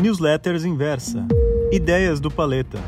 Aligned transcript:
Newsletters 0.00 0.64
Inversa. 0.64 1.28
Ideias 1.70 2.20
do 2.20 2.30
Paleta. 2.30 2.78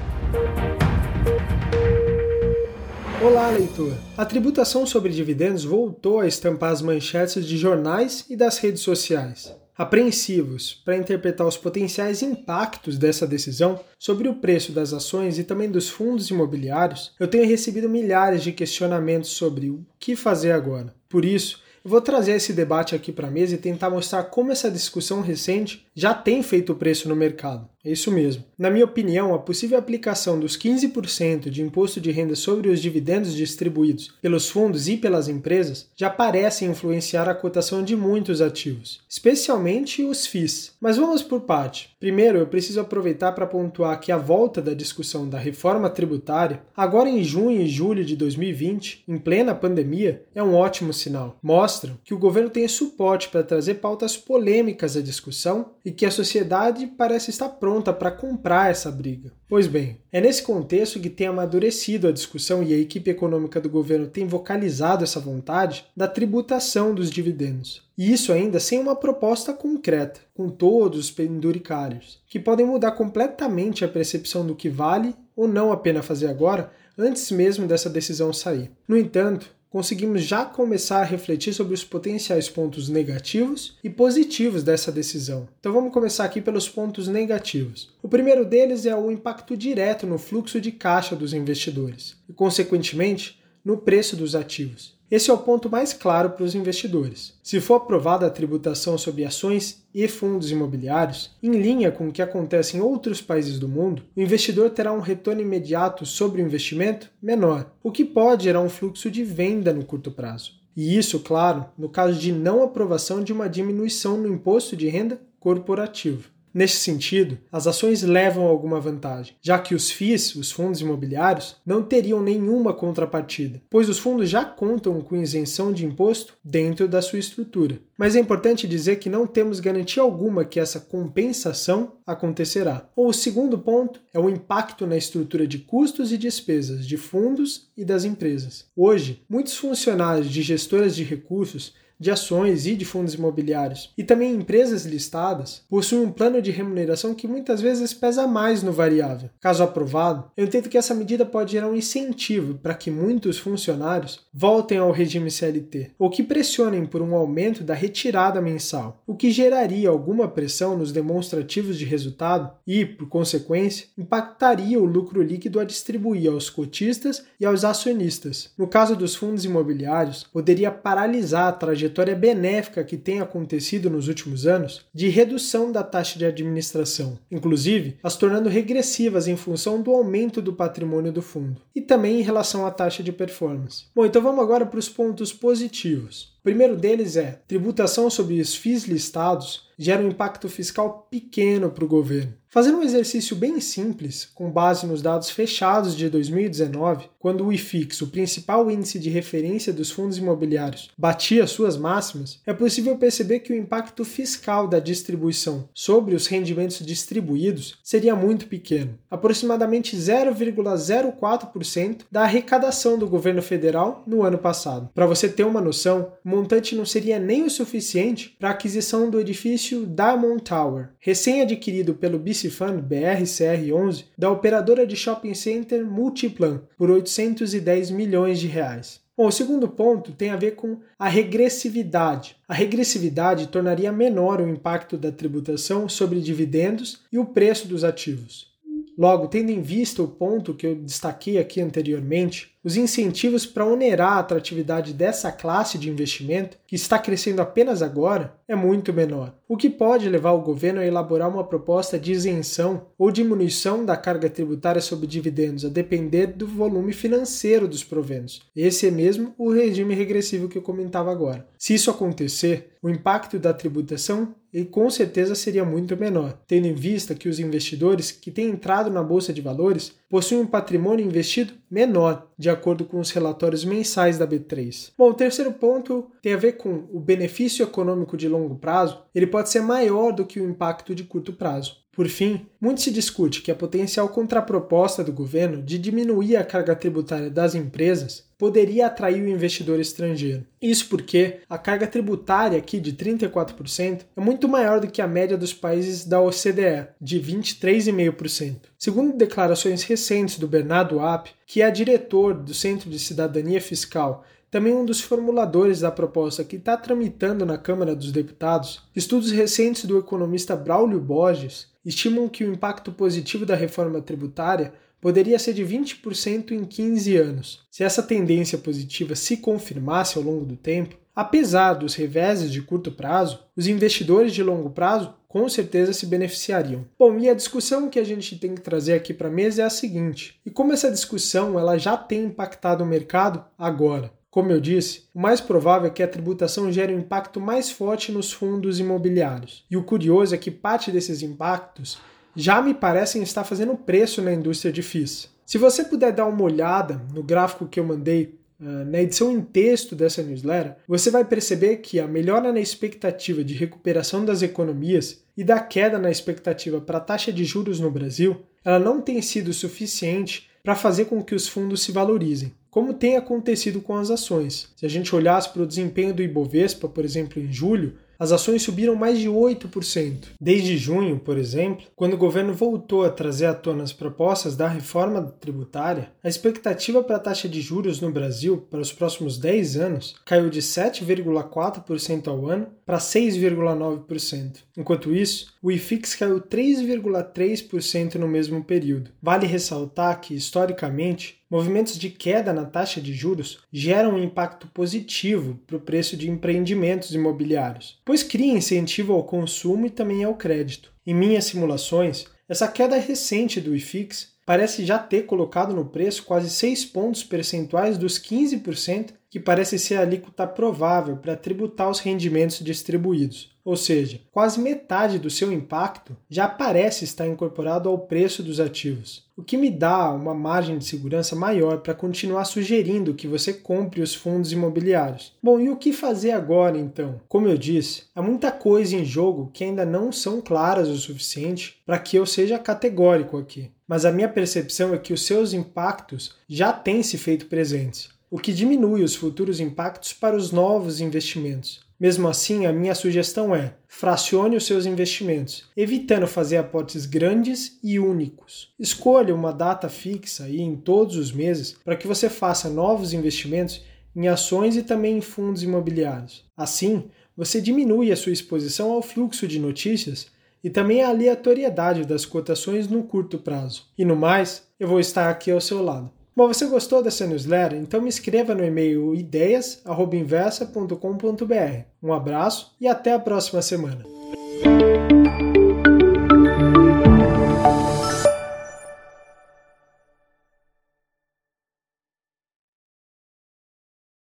Olá, 3.22 3.50
leitor! 3.50 3.92
A 4.16 4.24
tributação 4.24 4.86
sobre 4.86 5.12
dividendos 5.12 5.62
voltou 5.62 6.20
a 6.20 6.26
estampar 6.26 6.72
as 6.72 6.80
manchetes 6.80 7.44
de 7.44 7.58
jornais 7.58 8.24
e 8.30 8.34
das 8.34 8.56
redes 8.56 8.80
sociais. 8.80 9.54
Apreensivos 9.76 10.72
para 10.72 10.96
interpretar 10.96 11.46
os 11.46 11.58
potenciais 11.58 12.22
impactos 12.22 12.96
dessa 12.96 13.26
decisão 13.26 13.78
sobre 13.98 14.26
o 14.26 14.36
preço 14.36 14.72
das 14.72 14.94
ações 14.94 15.38
e 15.38 15.44
também 15.44 15.70
dos 15.70 15.90
fundos 15.90 16.30
imobiliários, 16.30 17.12
eu 17.20 17.28
tenho 17.28 17.46
recebido 17.46 17.90
milhares 17.90 18.42
de 18.42 18.52
questionamentos 18.52 19.30
sobre 19.30 19.68
o 19.68 19.84
que 20.00 20.16
fazer 20.16 20.52
agora. 20.52 20.94
Por 21.10 21.26
isso, 21.26 21.60
vou 21.84 22.00
trazer 22.00 22.32
esse 22.32 22.52
debate 22.52 22.94
aqui 22.94 23.12
para 23.12 23.28
a 23.28 23.30
mesa 23.30 23.54
e 23.54 23.58
tentar 23.58 23.90
mostrar 23.90 24.24
como 24.24 24.52
essa 24.52 24.70
discussão 24.70 25.20
recente 25.20 25.86
já 25.94 26.14
tem 26.14 26.42
feito 26.42 26.74
preço 26.74 27.08
no 27.08 27.16
mercado. 27.16 27.71
É 27.84 27.90
isso 27.90 28.12
mesmo. 28.12 28.44
Na 28.56 28.70
minha 28.70 28.84
opinião, 28.84 29.34
a 29.34 29.40
possível 29.40 29.76
aplicação 29.76 30.38
dos 30.38 30.56
15% 30.56 31.50
de 31.50 31.62
imposto 31.62 32.00
de 32.00 32.12
renda 32.12 32.36
sobre 32.36 32.68
os 32.68 32.80
dividendos 32.80 33.34
distribuídos 33.34 34.14
pelos 34.22 34.48
fundos 34.48 34.86
e 34.86 34.96
pelas 34.96 35.28
empresas 35.28 35.88
já 35.96 36.08
parece 36.08 36.64
influenciar 36.64 37.28
a 37.28 37.34
cotação 37.34 37.82
de 37.82 37.96
muitos 37.96 38.40
ativos, 38.40 39.00
especialmente 39.08 40.04
os 40.04 40.26
FIIs. 40.26 40.74
Mas 40.80 40.96
vamos 40.96 41.24
por 41.24 41.40
parte. 41.40 41.90
Primeiro, 41.98 42.38
eu 42.38 42.46
preciso 42.46 42.80
aproveitar 42.80 43.32
para 43.32 43.48
pontuar 43.48 43.98
que 43.98 44.12
a 44.12 44.16
volta 44.16 44.62
da 44.62 44.74
discussão 44.74 45.28
da 45.28 45.38
reforma 45.38 45.90
tributária, 45.90 46.62
agora 46.76 47.08
em 47.08 47.24
junho 47.24 47.62
e 47.62 47.66
julho 47.66 48.04
de 48.04 48.14
2020, 48.14 49.02
em 49.08 49.18
plena 49.18 49.56
pandemia, 49.56 50.22
é 50.34 50.42
um 50.42 50.54
ótimo 50.54 50.92
sinal. 50.92 51.36
Mostra 51.42 51.98
que 52.04 52.14
o 52.14 52.18
governo 52.18 52.50
tem 52.50 52.68
suporte 52.68 53.28
para 53.28 53.42
trazer 53.42 53.74
pautas 53.74 54.16
polêmicas 54.16 54.96
à 54.96 55.00
discussão 55.00 55.72
e 55.84 55.90
que 55.90 56.06
a 56.06 56.10
sociedade 56.12 56.86
parece 56.86 57.30
estar 57.30 57.48
pronta 57.48 57.71
para 57.80 58.10
comprar 58.10 58.70
essa 58.70 58.90
briga. 58.90 59.32
Pois 59.48 59.66
bem, 59.66 59.98
é 60.12 60.20
nesse 60.20 60.42
contexto 60.42 60.98
que 60.98 61.08
tem 61.08 61.28
amadurecido 61.28 62.08
a 62.08 62.12
discussão 62.12 62.62
e 62.62 62.74
a 62.74 62.76
equipe 62.76 63.10
econômica 63.10 63.60
do 63.60 63.70
governo 63.70 64.08
tem 64.08 64.26
vocalizado 64.26 65.04
essa 65.04 65.20
vontade 65.20 65.84
da 65.96 66.08
tributação 66.08 66.94
dos 66.94 67.10
dividendos. 67.10 67.82
E 67.96 68.12
isso 68.12 68.32
ainda 68.32 68.58
sem 68.58 68.78
uma 68.80 68.96
proposta 68.96 69.52
concreta, 69.52 70.20
com 70.34 70.48
todos 70.48 70.98
os 70.98 71.10
penduricários, 71.10 72.20
que 72.26 72.40
podem 72.40 72.66
mudar 72.66 72.92
completamente 72.92 73.84
a 73.84 73.88
percepção 73.88 74.44
do 74.44 74.56
que 74.56 74.68
vale 74.68 75.14
ou 75.36 75.46
não 75.46 75.70
a 75.70 75.76
pena 75.76 76.02
fazer 76.02 76.26
agora, 76.26 76.72
antes 76.98 77.30
mesmo 77.30 77.66
dessa 77.66 77.88
decisão 77.88 78.32
sair. 78.32 78.70
No 78.86 78.98
entanto, 78.98 79.54
conseguimos 79.72 80.22
já 80.22 80.44
começar 80.44 81.00
a 81.00 81.04
refletir 81.04 81.54
sobre 81.54 81.72
os 81.72 81.82
potenciais 81.82 82.46
pontos 82.46 82.90
negativos 82.90 83.78
e 83.82 83.88
positivos 83.88 84.62
dessa 84.62 84.92
decisão. 84.92 85.48
Então 85.58 85.72
vamos 85.72 85.94
começar 85.94 86.24
aqui 86.24 86.42
pelos 86.42 86.68
pontos 86.68 87.08
negativos. 87.08 87.88
O 88.02 88.08
primeiro 88.08 88.44
deles 88.44 88.84
é 88.84 88.94
o 88.94 89.10
impacto 89.10 89.56
direto 89.56 90.06
no 90.06 90.18
fluxo 90.18 90.60
de 90.60 90.70
caixa 90.70 91.16
dos 91.16 91.32
investidores 91.32 92.14
e, 92.28 92.34
consequentemente, 92.34 93.40
no 93.64 93.78
preço 93.78 94.14
dos 94.14 94.34
ativos. 94.34 94.94
Esse 95.12 95.30
é 95.30 95.34
o 95.34 95.36
ponto 95.36 95.68
mais 95.68 95.92
claro 95.92 96.30
para 96.30 96.42
os 96.42 96.54
investidores. 96.54 97.34
Se 97.42 97.60
for 97.60 97.74
aprovada 97.74 98.26
a 98.26 98.30
tributação 98.30 98.96
sobre 98.96 99.26
ações 99.26 99.84
e 99.94 100.08
fundos 100.08 100.50
imobiliários, 100.50 101.32
em 101.42 101.50
linha 101.50 101.92
com 101.92 102.08
o 102.08 102.10
que 102.10 102.22
acontece 102.22 102.78
em 102.78 102.80
outros 102.80 103.20
países 103.20 103.58
do 103.58 103.68
mundo, 103.68 104.04
o 104.16 104.22
investidor 104.22 104.70
terá 104.70 104.90
um 104.90 105.00
retorno 105.00 105.42
imediato 105.42 106.06
sobre 106.06 106.40
o 106.40 106.46
investimento 106.46 107.10
menor, 107.20 107.70
o 107.82 107.92
que 107.92 108.06
pode 108.06 108.44
gerar 108.44 108.62
um 108.62 108.70
fluxo 108.70 109.10
de 109.10 109.22
venda 109.22 109.70
no 109.70 109.84
curto 109.84 110.10
prazo. 110.10 110.54
E 110.74 110.96
isso, 110.96 111.20
claro, 111.20 111.66
no 111.76 111.90
caso 111.90 112.18
de 112.18 112.32
não 112.32 112.62
aprovação 112.62 113.22
de 113.22 113.34
uma 113.34 113.50
diminuição 113.50 114.16
no 114.16 114.32
imposto 114.32 114.74
de 114.74 114.88
renda 114.88 115.20
corporativo. 115.38 116.30
Neste 116.54 116.78
sentido, 116.78 117.38
as 117.50 117.66
ações 117.66 118.02
levam 118.02 118.44
alguma 118.44 118.78
vantagem, 118.78 119.34
já 119.40 119.58
que 119.58 119.74
os 119.74 119.90
FIIs, 119.90 120.34
os 120.34 120.52
fundos 120.52 120.80
imobiliários, 120.80 121.56
não 121.64 121.82
teriam 121.82 122.22
nenhuma 122.22 122.74
contrapartida, 122.74 123.62
pois 123.70 123.88
os 123.88 123.98
fundos 123.98 124.28
já 124.28 124.44
contam 124.44 125.00
com 125.00 125.16
isenção 125.16 125.72
de 125.72 125.86
imposto 125.86 126.34
dentro 126.44 126.86
da 126.86 127.00
sua 127.00 127.18
estrutura. 127.18 127.80
Mas 127.96 128.14
é 128.14 128.20
importante 128.20 128.68
dizer 128.68 128.96
que 128.96 129.08
não 129.08 129.26
temos 129.26 129.60
garantia 129.60 130.02
alguma 130.02 130.44
que 130.44 130.60
essa 130.60 130.80
compensação 130.80 131.92
acontecerá. 132.06 132.88
o 132.96 133.12
segundo 133.12 133.58
ponto 133.58 134.00
é 134.12 134.18
o 134.18 134.28
impacto 134.28 134.86
na 134.86 134.96
estrutura 134.96 135.46
de 135.46 135.58
custos 135.58 136.12
e 136.12 136.18
despesas 136.18 136.86
de 136.86 136.96
fundos 136.96 137.70
e 137.76 137.84
das 137.84 138.04
empresas. 138.04 138.66
Hoje, 138.76 139.22
muitos 139.28 139.56
funcionários 139.56 140.28
de 140.28 140.42
gestoras 140.42 140.94
de 140.94 141.04
recursos 141.04 141.74
de 142.02 142.10
ações 142.10 142.66
e 142.66 142.74
de 142.74 142.84
fundos 142.84 143.14
imobiliários, 143.14 143.92
e 143.96 144.02
também 144.02 144.34
empresas 144.34 144.84
listadas, 144.84 145.62
possuem 145.70 146.02
um 146.02 146.10
plano 146.10 146.42
de 146.42 146.50
remuneração 146.50 147.14
que 147.14 147.28
muitas 147.28 147.60
vezes 147.60 147.94
pesa 147.94 148.26
mais 148.26 148.60
no 148.62 148.72
variável. 148.72 149.30
Caso 149.40 149.62
aprovado, 149.62 150.24
eu 150.36 150.44
entendo 150.44 150.68
que 150.68 150.76
essa 150.76 150.94
medida 150.94 151.24
pode 151.24 151.52
gerar 151.52 151.68
um 151.68 151.76
incentivo 151.76 152.54
para 152.54 152.74
que 152.74 152.90
muitos 152.90 153.38
funcionários 153.38 154.20
voltem 154.34 154.78
ao 154.78 154.90
regime 154.90 155.30
CLT, 155.30 155.92
ou 155.96 156.10
que 156.10 156.24
pressionem 156.24 156.84
por 156.84 157.00
um 157.00 157.14
aumento 157.14 157.62
da 157.62 157.72
retirada 157.72 158.40
mensal, 158.40 159.00
o 159.06 159.14
que 159.14 159.30
geraria 159.30 159.88
alguma 159.88 160.26
pressão 160.26 160.76
nos 160.76 160.90
demonstrativos 160.90 161.78
de 161.78 161.84
resultado 161.84 162.50
e, 162.66 162.84
por 162.84 163.08
consequência, 163.08 163.86
impactaria 163.96 164.80
o 164.80 164.84
lucro 164.84 165.22
líquido 165.22 165.60
a 165.60 165.64
distribuir 165.64 166.28
aos 166.28 166.50
cotistas 166.50 167.24
e 167.38 167.46
aos 167.46 167.64
acionistas. 167.64 168.50
No 168.58 168.66
caso 168.66 168.96
dos 168.96 169.14
fundos 169.14 169.44
imobiliários, 169.44 170.24
poderia 170.24 170.72
paralisar 170.72 171.46
a 171.46 171.52
trajetória 171.52 171.91
trajetória 171.92 172.16
benéfica 172.16 172.82
que 172.82 172.96
tem 172.96 173.20
acontecido 173.20 173.90
nos 173.90 174.08
últimos 174.08 174.46
anos 174.46 174.84
de 174.92 175.08
redução 175.08 175.70
da 175.70 175.82
taxa 175.82 176.18
de 176.18 176.24
administração, 176.24 177.18
inclusive 177.30 177.98
as 178.02 178.16
tornando 178.16 178.48
regressivas 178.48 179.28
em 179.28 179.36
função 179.36 179.82
do 179.82 179.92
aumento 179.92 180.40
do 180.40 180.52
patrimônio 180.52 181.12
do 181.12 181.22
fundo, 181.22 181.60
e 181.74 181.80
também 181.80 182.18
em 182.18 182.22
relação 182.22 182.66
à 182.66 182.70
taxa 182.70 183.02
de 183.02 183.12
performance. 183.12 183.84
Bom, 183.94 184.06
então 184.06 184.22
vamos 184.22 184.42
agora 184.42 184.66
para 184.66 184.78
os 184.78 184.88
pontos 184.88 185.32
positivos. 185.32 186.31
O 186.42 186.50
primeiro 186.50 186.76
deles 186.76 187.16
é 187.16 187.40
tributação 187.46 188.10
sobre 188.10 188.40
os 188.40 188.52
FIIs 188.52 188.88
listados 188.88 189.70
gera 189.78 190.02
um 190.02 190.08
impacto 190.08 190.48
fiscal 190.48 191.06
pequeno 191.10 191.70
para 191.70 191.84
o 191.84 191.88
governo. 191.88 192.34
Fazendo 192.48 192.78
um 192.78 192.82
exercício 192.82 193.34
bem 193.34 193.58
simples, 193.60 194.28
com 194.34 194.50
base 194.50 194.86
nos 194.86 195.00
dados 195.00 195.30
fechados 195.30 195.96
de 195.96 196.10
2019, 196.10 197.08
quando 197.18 197.46
o 197.46 197.52
IFIX, 197.52 198.02
o 198.02 198.08
principal 198.08 198.70
índice 198.70 198.98
de 198.98 199.08
referência 199.08 199.72
dos 199.72 199.90
fundos 199.90 200.18
imobiliários, 200.18 200.90
batia 200.98 201.46
suas 201.46 201.78
máximas, 201.78 202.40
é 202.44 202.52
possível 202.52 202.98
perceber 202.98 203.40
que 203.40 203.54
o 203.54 203.56
impacto 203.56 204.04
fiscal 204.04 204.68
da 204.68 204.78
distribuição 204.78 205.66
sobre 205.72 206.14
os 206.14 206.26
rendimentos 206.26 206.84
distribuídos 206.84 207.78
seria 207.82 208.14
muito 208.14 208.46
pequeno, 208.46 208.98
aproximadamente 209.10 209.96
0,04% 209.96 212.00
da 212.10 212.24
arrecadação 212.24 212.98
do 212.98 213.08
governo 213.08 213.40
federal 213.40 214.04
no 214.06 214.22
ano 214.22 214.36
passado. 214.36 214.90
Para 214.94 215.06
você 215.06 215.26
ter 215.26 215.44
uma 215.44 215.62
noção, 215.62 216.12
montante 216.32 216.74
não 216.74 216.86
seria 216.86 217.18
nem 217.18 217.44
o 217.44 217.50
suficiente 217.50 218.34
para 218.38 218.48
a 218.48 218.52
aquisição 218.52 219.10
do 219.10 219.20
edifício 219.20 219.86
Diamond 219.86 220.42
Tower, 220.42 220.88
recém-adquirido 220.98 221.94
pelo 221.94 222.18
BC 222.18 222.48
BRCR11 222.48 224.04
da 224.16 224.30
operadora 224.30 224.86
de 224.86 224.96
shopping 224.96 225.34
center 225.34 225.84
Multiplan 225.84 226.62
por 226.78 226.90
810 226.90 227.90
milhões 227.90 228.40
de 228.40 228.46
reais. 228.46 229.00
Bom, 229.14 229.26
o 229.26 229.32
segundo 229.32 229.68
ponto 229.68 230.12
tem 230.12 230.30
a 230.30 230.36
ver 230.36 230.52
com 230.52 230.78
a 230.98 231.06
regressividade. 231.06 232.36
A 232.48 232.54
regressividade 232.54 233.48
tornaria 233.48 233.92
menor 233.92 234.40
o 234.40 234.48
impacto 234.48 234.96
da 234.96 235.12
tributação 235.12 235.86
sobre 235.86 236.20
dividendos 236.20 237.00
e 237.12 237.18
o 237.18 237.26
preço 237.26 237.68
dos 237.68 237.84
ativos. 237.84 238.51
Logo, 238.96 239.26
tendo 239.26 239.50
em 239.50 239.62
vista 239.62 240.02
o 240.02 240.08
ponto 240.08 240.54
que 240.54 240.66
eu 240.66 240.74
destaquei 240.74 241.38
aqui 241.38 241.60
anteriormente, 241.60 242.54
os 242.62 242.76
incentivos 242.76 243.46
para 243.46 243.66
onerar 243.66 244.14
a 244.14 244.18
atratividade 244.18 244.92
dessa 244.92 245.32
classe 245.32 245.78
de 245.78 245.90
investimento, 245.90 246.58
que 246.66 246.76
está 246.76 246.98
crescendo 246.98 247.40
apenas 247.40 247.82
agora, 247.82 248.36
é 248.46 248.54
muito 248.54 248.92
menor, 248.92 249.34
o 249.52 249.56
que 249.58 249.68
pode 249.68 250.08
levar 250.08 250.32
o 250.32 250.40
governo 250.40 250.80
a 250.80 250.86
elaborar 250.86 251.28
uma 251.28 251.44
proposta 251.44 251.98
de 251.98 252.10
isenção 252.10 252.86
ou 252.96 253.10
diminuição 253.10 253.84
da 253.84 253.94
carga 253.98 254.30
tributária 254.30 254.80
sobre 254.80 255.06
dividendos, 255.06 255.62
a 255.62 255.68
depender 255.68 256.28
do 256.28 256.46
volume 256.46 256.94
financeiro 256.94 257.68
dos 257.68 257.84
proventos. 257.84 258.40
Esse 258.56 258.86
é 258.86 258.90
mesmo 258.90 259.34
o 259.36 259.52
regime 259.52 259.94
regressivo 259.94 260.48
que 260.48 260.56
eu 260.56 260.62
comentava 260.62 261.12
agora. 261.12 261.46
Se 261.58 261.74
isso 261.74 261.90
acontecer, 261.90 262.70
o 262.82 262.88
impacto 262.88 263.38
da 263.38 263.52
tributação 263.52 264.34
e 264.52 264.64
com 264.64 264.88
certeza 264.88 265.34
seria 265.34 265.64
muito 265.64 265.96
menor, 265.98 266.38
tendo 266.46 266.66
em 266.66 266.74
vista 266.74 267.14
que 267.14 267.28
os 267.28 267.38
investidores 267.38 268.10
que 268.10 268.30
têm 268.30 268.48
entrado 268.48 268.90
na 268.90 269.02
bolsa 269.02 269.34
de 269.34 269.42
valores 269.42 269.92
possuem 270.12 270.42
um 270.42 270.46
patrimônio 270.46 271.06
investido 271.06 271.54
menor, 271.70 272.30
de 272.36 272.50
acordo 272.50 272.84
com 272.84 273.00
os 273.00 273.10
relatórios 273.10 273.64
mensais 273.64 274.18
da 274.18 274.28
B3. 274.28 274.92
Bom, 274.98 275.08
o 275.08 275.14
terceiro 275.14 275.50
ponto 275.52 276.10
tem 276.20 276.34
a 276.34 276.36
ver 276.36 276.58
com 276.58 276.86
o 276.92 277.00
benefício 277.00 277.62
econômico 277.62 278.14
de 278.14 278.28
longo 278.28 278.56
prazo, 278.56 279.02
ele 279.14 279.26
pode 279.26 279.48
ser 279.48 279.62
maior 279.62 280.12
do 280.12 280.26
que 280.26 280.38
o 280.38 280.46
impacto 280.46 280.94
de 280.94 281.04
curto 281.04 281.32
prazo. 281.32 281.81
Por 281.94 282.08
fim, 282.08 282.46
muito 282.58 282.80
se 282.80 282.90
discute 282.90 283.42
que 283.42 283.50
a 283.50 283.54
potencial 283.54 284.08
contraproposta 284.08 285.04
do 285.04 285.12
governo 285.12 285.62
de 285.62 285.76
diminuir 285.76 286.36
a 286.36 286.44
carga 286.44 286.74
tributária 286.74 287.28
das 287.28 287.54
empresas 287.54 288.24
poderia 288.38 288.86
atrair 288.86 289.22
o 289.22 289.28
investidor 289.28 289.78
estrangeiro. 289.78 290.46
Isso 290.60 290.88
porque 290.88 291.40
a 291.50 291.58
carga 291.58 291.86
tributária 291.86 292.56
aqui 292.56 292.80
de 292.80 292.94
34% 292.94 294.06
é 294.16 294.20
muito 294.22 294.48
maior 294.48 294.80
do 294.80 294.86
que 294.86 295.02
a 295.02 295.06
média 295.06 295.36
dos 295.36 295.52
países 295.52 296.06
da 296.06 296.18
OCDE, 296.18 296.88
de 296.98 297.20
23,5%. 297.20 298.56
Segundo 298.78 299.14
declarações 299.14 299.82
recentes 299.82 300.38
do 300.38 300.48
Bernardo 300.48 300.98
App, 300.98 301.30
que 301.46 301.60
é 301.60 301.70
diretor 301.70 302.32
do 302.32 302.54
Centro 302.54 302.88
de 302.88 302.98
Cidadania 302.98 303.60
Fiscal 303.60 304.24
também 304.50 304.74
um 304.74 304.84
dos 304.84 305.00
formuladores 305.00 305.80
da 305.80 305.90
proposta 305.90 306.44
que 306.44 306.56
está 306.56 306.76
tramitando 306.76 307.46
na 307.46 307.56
Câmara 307.56 307.96
dos 307.96 308.12
Deputados, 308.12 308.82
estudos 308.94 309.30
recentes 309.30 309.86
do 309.86 309.98
economista 309.98 310.54
Braulio 310.54 311.00
Borges 311.00 311.71
estimam 311.84 312.28
que 312.28 312.44
o 312.44 312.52
impacto 312.52 312.92
positivo 312.92 313.44
da 313.44 313.54
reforma 313.54 314.00
tributária 314.00 314.72
poderia 315.00 315.38
ser 315.38 315.52
de 315.52 315.64
20% 315.64 316.52
em 316.52 316.64
15 316.64 317.16
anos. 317.16 317.66
Se 317.70 317.82
essa 317.82 318.02
tendência 318.02 318.56
positiva 318.56 319.16
se 319.16 319.36
confirmasse 319.36 320.16
ao 320.16 320.24
longo 320.24 320.44
do 320.44 320.56
tempo, 320.56 320.96
apesar 321.14 321.74
dos 321.74 321.94
reveses 321.94 322.52
de 322.52 322.62
curto 322.62 322.92
prazo, 322.92 323.40
os 323.56 323.66
investidores 323.66 324.32
de 324.32 324.42
longo 324.42 324.70
prazo 324.70 325.12
com 325.28 325.48
certeza 325.48 325.92
se 325.92 326.06
beneficiariam. 326.06 326.86
Bom, 326.98 327.18
e 327.18 327.28
a 327.28 327.34
discussão 327.34 327.88
que 327.88 327.98
a 327.98 328.04
gente 328.04 328.38
tem 328.38 328.54
que 328.54 328.60
trazer 328.60 328.92
aqui 328.92 329.12
para 329.12 329.28
a 329.28 329.32
mesa 329.32 329.62
é 329.62 329.64
a 329.64 329.70
seguinte: 329.70 330.38
e 330.44 330.50
como 330.50 330.72
essa 330.72 330.90
discussão 330.90 331.58
ela 331.58 331.78
já 331.78 331.96
tem 331.96 332.24
impactado 332.24 332.84
o 332.84 332.86
mercado 332.86 333.44
agora? 333.58 334.12
Como 334.32 334.50
eu 334.50 334.62
disse, 334.62 335.02
o 335.14 335.20
mais 335.20 335.42
provável 335.42 335.88
é 335.88 335.90
que 335.90 336.02
a 336.02 336.08
tributação 336.08 336.72
gere 336.72 336.94
um 336.94 337.00
impacto 337.00 337.38
mais 337.38 337.70
forte 337.70 338.10
nos 338.10 338.32
fundos 338.32 338.80
imobiliários. 338.80 339.62
E 339.70 339.76
o 339.76 339.84
curioso 339.84 340.34
é 340.34 340.38
que 340.38 340.50
parte 340.50 340.90
desses 340.90 341.20
impactos 341.20 341.98
já 342.34 342.62
me 342.62 342.72
parecem 342.72 343.22
estar 343.22 343.44
fazendo 343.44 343.76
preço 343.76 344.22
na 344.22 344.32
indústria 344.32 344.72
de 344.72 344.80
FIIs. 344.80 345.28
Se 345.44 345.58
você 345.58 345.84
puder 345.84 346.12
dar 346.12 346.24
uma 346.24 346.44
olhada 346.44 346.98
no 347.12 347.22
gráfico 347.22 347.66
que 347.66 347.78
eu 347.78 347.84
mandei 347.84 348.38
uh, 348.58 348.64
na 348.86 349.02
edição 349.02 349.30
em 349.30 349.42
texto 349.42 349.94
dessa 349.94 350.22
newsletter, 350.22 350.76
você 350.88 351.10
vai 351.10 351.26
perceber 351.26 351.76
que 351.76 352.00
a 352.00 352.08
melhora 352.08 352.50
na 352.50 352.60
expectativa 352.60 353.44
de 353.44 353.52
recuperação 353.52 354.24
das 354.24 354.40
economias 354.40 355.22
e 355.36 355.44
da 355.44 355.60
queda 355.60 355.98
na 355.98 356.10
expectativa 356.10 356.80
para 356.80 356.96
a 356.96 357.02
taxa 357.02 357.30
de 357.30 357.44
juros 357.44 357.78
no 357.80 357.90
Brasil, 357.90 358.40
ela 358.64 358.78
não 358.78 359.02
tem 359.02 359.20
sido 359.20 359.52
suficiente 359.52 360.48
para 360.64 360.74
fazer 360.74 361.04
com 361.04 361.22
que 361.22 361.34
os 361.34 361.46
fundos 361.46 361.82
se 361.82 361.92
valorizem 361.92 362.54
como 362.72 362.94
tem 362.94 363.18
acontecido 363.18 363.82
com 363.82 363.94
as 363.94 364.10
ações. 364.10 364.72
Se 364.74 364.86
a 364.86 364.88
gente 364.88 365.14
olhasse 365.14 365.50
para 365.50 365.62
o 365.62 365.66
desempenho 365.66 366.14
do 366.14 366.22
Ibovespa, 366.22 366.88
por 366.88 367.04
exemplo, 367.04 367.38
em 367.38 367.52
julho, 367.52 367.98
as 368.18 368.30
ações 368.30 368.62
subiram 368.62 368.94
mais 368.94 369.18
de 369.18 369.28
8%. 369.28 370.28
Desde 370.40 370.78
junho, 370.78 371.18
por 371.18 371.36
exemplo, 371.36 371.84
quando 371.96 372.14
o 372.14 372.16
governo 372.16 372.54
voltou 372.54 373.04
a 373.04 373.10
trazer 373.10 373.46
à 373.46 373.52
tona 373.52 373.82
as 373.82 373.92
propostas 373.92 374.56
da 374.56 374.68
reforma 374.68 375.22
tributária, 375.40 376.12
a 376.22 376.28
expectativa 376.28 377.02
para 377.02 377.16
a 377.16 377.18
taxa 377.18 377.48
de 377.48 377.60
juros 377.60 378.00
no 378.00 378.12
Brasil 378.12 378.58
para 378.70 378.80
os 378.80 378.92
próximos 378.92 379.36
10 379.38 379.76
anos 379.76 380.14
caiu 380.24 380.48
de 380.48 380.62
7,4% 380.62 382.28
ao 382.28 382.46
ano 382.46 382.68
para 382.86 382.98
6,9%. 382.98 384.58
Enquanto 384.76 385.12
isso, 385.12 385.52
o 385.60 385.72
IFIX 385.72 386.14
caiu 386.14 386.40
3,3% 386.40 388.14
no 388.14 388.28
mesmo 388.28 388.62
período. 388.62 389.10
Vale 389.20 389.46
ressaltar 389.46 390.20
que, 390.20 390.32
historicamente, 390.34 391.41
movimentos 391.52 391.98
de 391.98 392.08
queda 392.08 392.50
na 392.50 392.64
taxa 392.64 392.98
de 392.98 393.12
juros 393.12 393.58
geram 393.70 394.14
um 394.14 394.22
impacto 394.22 394.66
positivo 394.68 395.60
para 395.66 395.76
o 395.76 395.80
preço 395.80 396.16
de 396.16 396.30
empreendimentos 396.30 397.14
imobiliários, 397.14 398.00
pois 398.06 398.22
cria 398.22 398.54
incentivo 398.54 399.12
ao 399.12 399.24
consumo 399.24 399.84
e 399.84 399.90
também 399.90 400.24
ao 400.24 400.34
crédito. 400.34 400.90
Em 401.06 401.12
minhas 401.12 401.44
simulações, 401.44 402.24
essa 402.48 402.66
queda 402.66 402.96
recente 402.96 403.60
do 403.60 403.76
IFIX 403.76 404.32
parece 404.46 404.86
já 404.86 404.98
ter 404.98 405.26
colocado 405.26 405.74
no 405.74 405.84
preço 405.84 406.22
quase 406.22 406.48
6 406.48 406.86
pontos 406.86 407.22
percentuais 407.22 407.98
dos 407.98 408.18
15% 408.18 409.10
que 409.28 409.38
parece 409.38 409.78
ser 409.78 409.96
a 409.96 410.00
alíquota 410.00 410.46
provável 410.46 411.18
para 411.18 411.36
tributar 411.36 411.90
os 411.90 412.00
rendimentos 412.00 412.60
distribuídos. 412.60 413.51
Ou 413.64 413.76
seja, 413.76 414.20
quase 414.32 414.60
metade 414.60 415.20
do 415.20 415.30
seu 415.30 415.52
impacto 415.52 416.16
já 416.28 416.48
parece 416.48 417.04
estar 417.04 417.28
incorporado 417.28 417.88
ao 417.88 417.96
preço 417.96 418.42
dos 418.42 418.58
ativos, 418.58 419.24
o 419.36 419.42
que 419.42 419.56
me 419.56 419.70
dá 419.70 420.10
uma 420.10 420.34
margem 420.34 420.78
de 420.78 420.84
segurança 420.84 421.36
maior 421.36 421.78
para 421.78 421.94
continuar 421.94 422.44
sugerindo 422.44 423.14
que 423.14 423.28
você 423.28 423.52
compre 423.52 424.00
os 424.00 424.14
fundos 424.16 424.50
imobiliários. 424.50 425.32
Bom, 425.40 425.60
e 425.60 425.70
o 425.70 425.76
que 425.76 425.92
fazer 425.92 426.32
agora 426.32 426.76
então? 426.76 427.20
Como 427.28 427.46
eu 427.46 427.56
disse, 427.56 428.04
há 428.14 428.20
muita 428.20 428.50
coisa 428.50 428.96
em 428.96 429.04
jogo 429.04 429.50
que 429.54 429.62
ainda 429.62 429.86
não 429.86 430.10
são 430.10 430.40
claras 430.40 430.88
o 430.88 430.96
suficiente 430.96 431.80
para 431.86 432.00
que 432.00 432.16
eu 432.16 432.26
seja 432.26 432.58
categórico 432.58 433.38
aqui. 433.38 433.70
Mas 433.86 434.04
a 434.04 434.10
minha 434.10 434.28
percepção 434.28 434.92
é 434.92 434.98
que 434.98 435.12
os 435.12 435.24
seus 435.24 435.52
impactos 435.52 436.34
já 436.48 436.72
têm 436.72 437.02
se 437.02 437.16
feito 437.16 437.46
presentes, 437.46 438.08
o 438.30 438.38
que 438.38 438.52
diminui 438.52 439.02
os 439.04 439.14
futuros 439.14 439.60
impactos 439.60 440.12
para 440.12 440.34
os 440.34 440.50
novos 440.50 441.00
investimentos. 441.00 441.80
Mesmo 442.02 442.26
assim, 442.26 442.66
a 442.66 442.72
minha 442.72 442.96
sugestão 442.96 443.54
é: 443.54 443.74
fracione 443.86 444.56
os 444.56 444.66
seus 444.66 444.86
investimentos, 444.86 445.66
evitando 445.76 446.26
fazer 446.26 446.56
aportes 446.56 447.06
grandes 447.06 447.78
e 447.80 447.96
únicos. 447.96 448.74
Escolha 448.76 449.32
uma 449.32 449.52
data 449.52 449.88
fixa 449.88 450.42
aí 450.42 450.60
em 450.60 450.74
todos 450.74 451.14
os 451.14 451.30
meses 451.30 451.76
para 451.84 451.94
que 451.94 452.08
você 452.08 452.28
faça 452.28 452.68
novos 452.68 453.12
investimentos 453.12 453.84
em 454.16 454.26
ações 454.26 454.74
e 454.74 454.82
também 454.82 455.18
em 455.18 455.20
fundos 455.20 455.62
imobiliários. 455.62 456.44
Assim, 456.56 457.04
você 457.36 457.60
diminui 457.60 458.10
a 458.10 458.16
sua 458.16 458.32
exposição 458.32 458.90
ao 458.90 459.00
fluxo 459.00 459.46
de 459.46 459.60
notícias 459.60 460.26
e 460.64 460.68
também 460.68 461.02
a 461.02 461.08
aleatoriedade 461.08 462.04
das 462.04 462.26
cotações 462.26 462.88
no 462.88 463.04
curto 463.04 463.38
prazo. 463.38 463.84
E 463.96 464.04
no 464.04 464.16
mais, 464.16 464.66
eu 464.78 464.88
vou 464.88 464.98
estar 464.98 465.30
aqui 465.30 465.52
ao 465.52 465.60
seu 465.60 465.80
lado. 465.80 466.10
Bom, 466.34 466.48
você 466.48 466.66
gostou 466.66 467.02
dessa 467.02 467.26
newsletter? 467.26 467.78
Então 467.78 468.00
me 468.00 468.08
escreva 468.08 468.54
no 468.54 468.64
e-mail 468.64 469.14
ideias@inversa.com.br. 469.14 471.84
Um 472.02 472.10
abraço 472.12 472.74
e 472.80 472.88
até 472.88 473.12
a 473.12 473.18
próxima 473.18 473.60
semana. 473.60 474.02